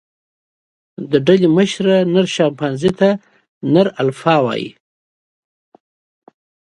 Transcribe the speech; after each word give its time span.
د 1.11 1.13
ډلې 1.27 1.47
مشره، 1.57 1.95
نر 2.13 2.25
شامپانزي 2.35 2.91
ته 2.99 3.09
نر 3.73 3.87
الفا 4.01 4.35
وایي. 4.45 4.69